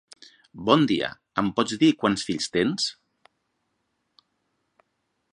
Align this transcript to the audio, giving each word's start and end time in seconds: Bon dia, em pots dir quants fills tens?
Bon 0.69 0.85
dia, 0.91 1.09
em 1.41 1.51
pots 1.59 1.75
dir 1.83 1.89
quants 2.03 2.25
fills 2.29 2.47
tens? 2.55 2.87